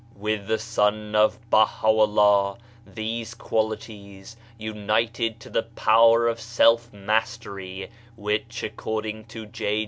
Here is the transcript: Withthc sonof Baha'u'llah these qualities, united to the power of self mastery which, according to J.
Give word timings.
Withthc 0.19 0.33
sonof 0.57 1.37
Baha'u'llah 1.51 2.57
these 2.87 3.35
qualities, 3.35 4.35
united 4.57 5.39
to 5.41 5.49
the 5.51 5.61
power 5.61 6.27
of 6.27 6.41
self 6.41 6.91
mastery 6.91 7.91
which, 8.15 8.63
according 8.63 9.25
to 9.25 9.45
J. 9.45 9.79